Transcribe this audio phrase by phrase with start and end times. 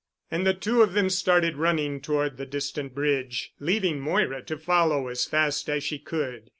[0.31, 5.09] And the two of them started running toward the distant bridge, leaving Moira to follow
[5.09, 6.49] as fast as she could.